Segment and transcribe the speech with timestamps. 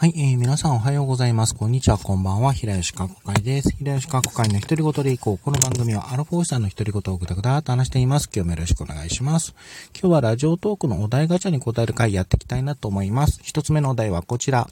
[0.00, 1.56] はい、えー、皆さんおはようございます。
[1.56, 2.52] こんにちは、こんばんは。
[2.52, 3.70] 平吉過去会です。
[3.70, 5.38] 平吉過去会の独り言でいこう。
[5.38, 8.30] この番組はアルフォーシさんの独り言をぐだぐだと話しています。
[8.32, 9.56] 今日もよろしくお願いします。
[10.00, 13.40] 今日はラジオトークのお題ガチャに答える回やっていきたいなと思います。
[13.42, 14.68] 一つ目のお題はこちら。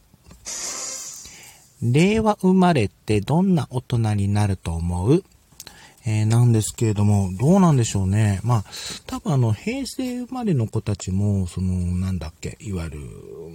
[1.82, 5.24] 令和生まれってどんな大人になると思う？
[6.07, 8.41] えー、なんですけれども、どうなんでしょうね。
[8.45, 8.64] まあ、
[9.07, 12.98] 多分あの、平成生まれの子たちも、その、なんだっけ、いわゆる、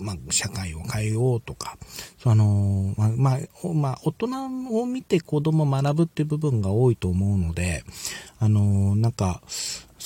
[0.02, 1.78] まあ、社会を変えようとか、
[2.20, 4.28] その、まあ、まあ、まあ、大人
[4.78, 7.86] を見て子供を学ぶっていう部分が多いと思うので、
[8.40, 9.42] あの、なんか、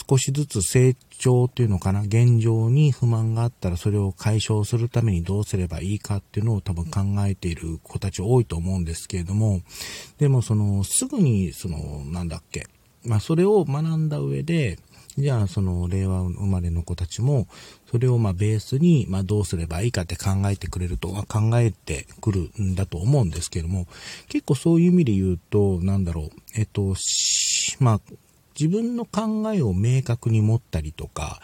[0.07, 9.61] 少しずつ成長っていうのかな、現状に不満があったらそれを解消するためにどうすればいいかっていうのを多分考えている子たち多いと思うんですけれども、
[10.17, 12.67] でもその、すぐにその、なんだっけ、
[13.03, 14.79] まあそれを学んだ上で、
[15.17, 17.47] じゃあその令和生まれの子たちも、
[17.89, 23.87] それをまあベースに、まあどうすればいいかって考えてくれると考えてくるんだと思うんですけれども、
[24.27, 26.95] 結構そういう意味で言うと、なんだろう、えっと、
[27.79, 28.01] まあ、
[28.57, 31.41] 自分の考えを明確に持ったりとか、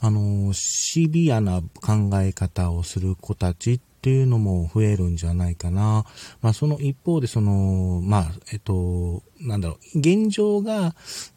[0.00, 6.04] あの、シビアな考え方をする子たちっていうのも増えるんじゃないかな。
[6.40, 10.94] まあ、その一方で、その、まあ、えっと、なんだろう、現状が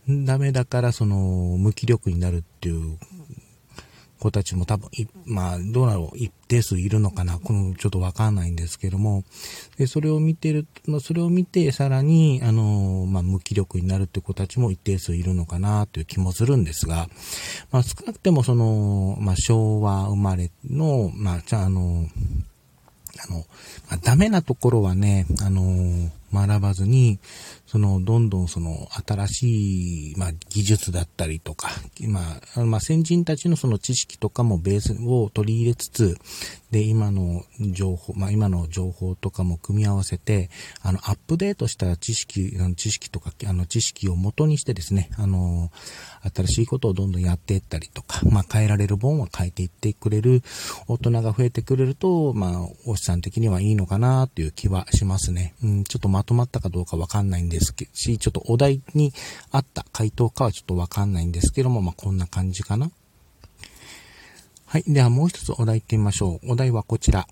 [0.07, 2.97] ダメだから、その、無気力になるっていう
[4.23, 4.89] 子たちも多分、
[5.25, 9.25] まあ、どうだろう、一定数いるのかな、この、ちょっとわかんないんですけども、
[9.77, 10.65] で、それを見てる、
[11.01, 17.09] それを見て、さらに、あの、まあ、無気力になるって子たちも一定数いるのかな、という気もするんですが、
[17.71, 22.07] まあ、少なくても、その、まあ、昭和生まれの、まあ、じゃあ、あの、
[23.27, 23.39] あの、
[23.89, 27.19] まあ、ダメなところはね、あの、学ばずに、
[27.67, 31.69] その、どんどんその、新しい、まあ、技術だったりとか、
[32.07, 36.17] まあ、まあ、先人たちのその知識とかもベースを取り入れつつ、
[36.71, 40.49] で、今の情報、まあ、今の情報とかも組み合わせて、
[40.81, 45.71] あの、アップデートした知識、あの知識とか、あの、知識を元にしてですね、あの、
[46.35, 50.41] 新しいことをどんどんやっていったりとか、まあ、変えられる本は変えていってくれる
[50.87, 55.53] 大人が増えてくれると、まあ、お師さん的にはいいのかなという気はしますね。
[55.63, 59.13] うん、ちょっとまとまったかどうかわかんないんですけし、ちょっとお題に
[59.51, 62.91] 合った回答かはちょっとわかんないんですけども、まあ、こんな感じかな。
[64.65, 64.83] はい。
[64.87, 66.51] ではもう一つお題行ってみましょう。
[66.51, 67.27] お題はこちら。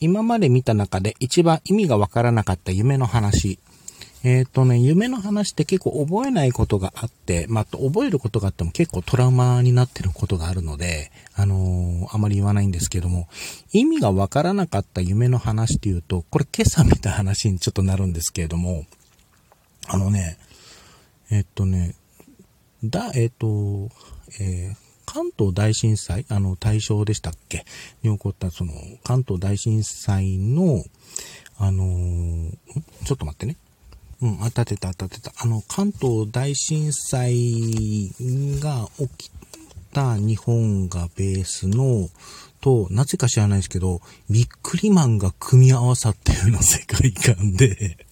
[0.00, 3.58] 今まで見た中で一番意味がわからなかった夢の話。
[4.24, 13.28] えっ、ー、とね、夢の話って結構覚えないことがあって、まあ、覚えることがあっても結構トラウマになってることがあるので、あのー、あまり言わないんですけども、
[13.72, 18.84] 意味がわからなかった夢の話っていうと、これ今朝見た話にちょっとなるんですけれども、
[19.86, 20.36] あのね、
[21.30, 21.94] えっ、ー、とね、
[22.82, 23.88] だ、えっ、と、
[24.40, 24.74] え
[25.10, 27.64] 関東大震災、あの、大正でしたっけ？
[28.02, 28.74] に起こった、その、
[29.04, 30.84] 関東大震災の、
[31.56, 32.50] あの、
[33.06, 33.56] ちょっと待ってね。
[34.20, 35.32] うん、当たってた当たってた。
[35.38, 38.10] あの、関東大震災
[38.60, 39.30] が起き
[39.92, 42.08] た日本がベースの、
[42.60, 48.07] と、なぜか知らないですけど、ビックリマンが組み合わさったような世界観で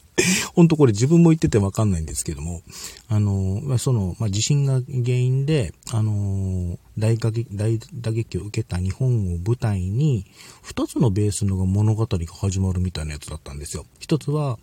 [0.54, 2.62] ほんとこれ自分も言っててわかんないんですけども、
[3.09, 10.25] あの、その、まあ、地震が原因で、あの、大打撃、大打撃を受けた日本を舞台に、
[10.62, 13.84] 二つのベースの物語が始まるみたいなやつだったんですよ。
[13.99, 14.59] 一つは、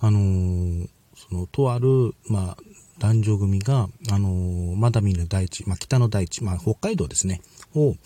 [0.00, 0.86] あの、
[1.16, 2.56] その、とある、まあ、
[2.98, 7.40] 男女組が、あの、まだ見ぬ大地、まあ、北の大地、まあ、北海道ですね、
[7.74, 7.96] を、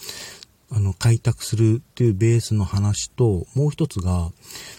[0.74, 4.32] あの、開拓するっていうベースの話と、もう一つが、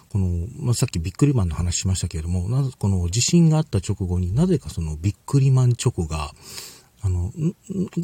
[0.09, 6.31] この、まあ、さっきビックリマンの話しましたけれども、なぜこの地震があった直後になぜかそのビックリマンチョコが、
[7.01, 7.31] あの、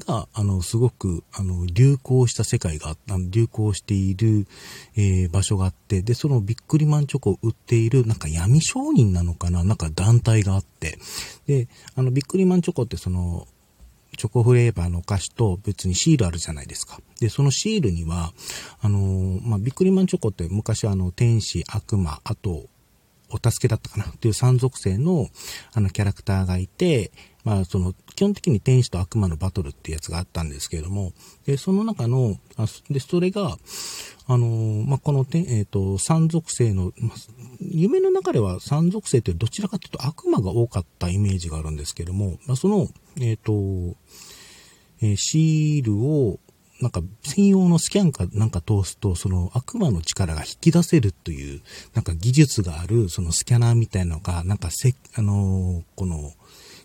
[0.05, 4.47] が、あの、すごく、あの、流行した世界が、あの流行している、
[4.95, 10.99] えー、場所があって、で、そのビックリマンチョコを売っている、なんか闇商人なのかななんか団体があって、
[11.47, 13.47] で、あの、ビックリマンチョコってその、
[14.17, 16.99] チョコフレーバーのお菓子と別にシールあるじゃないですか。
[17.19, 18.33] で、そのシールには、
[18.81, 22.65] あの、まあ、ビックリマンチョコって昔あの、天使、悪魔、あと、
[23.31, 25.27] お助けだったかなっていう三属性の、
[25.73, 27.11] あの、キャラクターがいて、
[27.43, 31.13] まあ、その、基本的に天使と悪魔のバトルっていうやつがあったんですけれども、
[31.45, 33.57] で、その中の、あで、それが、
[34.27, 37.13] あのー、まあ、この、えっ、ー、と、三属性の、ま、
[37.59, 42.87] 夢の中では三属性ってどちらかというと悪魔が多かったイメージがあるんですけども、まあ、その、
[43.19, 43.97] えっ、ー、と、
[45.01, 46.39] えシールを、
[46.81, 51.61] なんか専用のスキャンかなんか通すと、その悪魔の力が引き出せるという、
[51.93, 56.33] なんか技術がある、そのスキャナーみたいなのが、なんかせ、あのこの、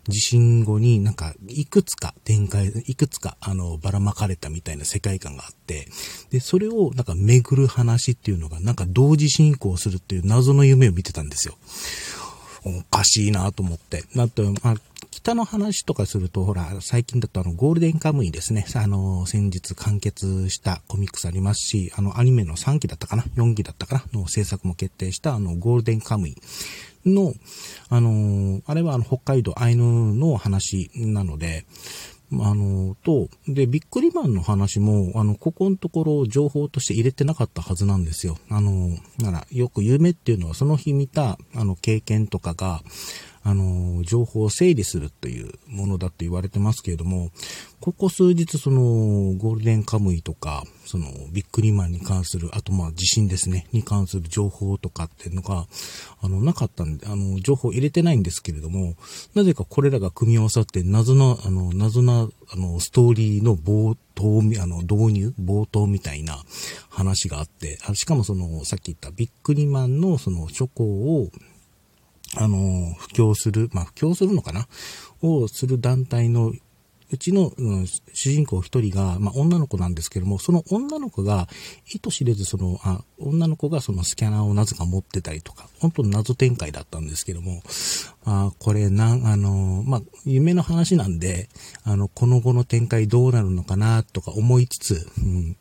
[0.08, 5.88] 地震後になんか、いくつか展開、いくつか、あの、ばらまかれたみたいな世界観があって、
[6.30, 11.56] で、それをなんか巡る話っていうのが、なんか同時進行するっていう謎の夢を見てたんですよ。
[12.64, 14.04] おかしいなと思って。
[14.14, 14.74] だって、まあ、
[15.26, 18.64] 北の話とかすると、ほら、最近だとあの、ゴールデンカムイですね。
[18.76, 24.20] あの、先日完結したコミックスありますし、あの、アニメの3期だったかな ?4 期だったかな？
[24.20, 26.36] の制作も決定した、あの、ゴールデンカムイ
[27.04, 27.34] の、
[27.88, 31.66] あの、あれはあの、北海道アイヌの話なので、
[32.32, 38.36] あの、と、で、ビックリマンの話も、あの、ここのところ情報として入れてなかったはずなんですよ。
[38.48, 42.82] あの、なら、よく夢っていうのはその日見た、あの、経験とかが、
[43.46, 47.30] あの、情報を整理するというものだと言われてますけれども、
[47.78, 48.80] ここ数日その、
[49.38, 55.68] ゴールデンカムイとか、その、ビックリマンに関する、あとまあ地震ですね、に関する情報とかっていうのが、
[56.20, 58.96] あの、なかったんで、あの、情報入れてないんですけれども、
[59.34, 66.42] なぜかこれらが組み合わさって謎の、あの、謎な、あの、ストーリーの冒頭、あの、導入冒頭みたいな
[66.88, 71.30] 話があって、あしかもその、さっき言ったビックリマンのその、諸行を、
[72.36, 74.68] あの、布教する、まあ、布教するのかな？
[75.22, 76.52] をする団体の
[77.10, 81.48] うちの、うん、主人公一人が、まあ、女の子なんですけども、その女の子が、
[81.92, 87.62] 意図知れずその、あ、女の子がそのスキャナーをなぜか持ってたりとか、本当謎展開だったんですけども、
[88.24, 91.48] あこれ、なん、あの、まあ、夢の話なんで、
[91.84, 95.56] あの、この後の展開どうなるのかな、とか思いつつ、うん、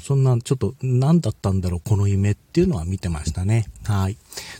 [0.00, 3.66] そんな、ちょっと、何だったんだろう、この夢っていうのは見てましたね。
[3.84, 4.16] はい。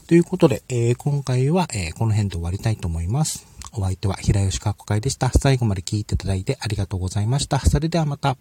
[0.06, 3.46] ということで、えー、今回は、えー、この辺で終わりたいと思います。
[3.72, 5.30] お相手は平吉かっこかいでした。
[5.30, 7.58] 最後まで聞いていただいてありがとうございました。
[7.60, 8.38] それではまた。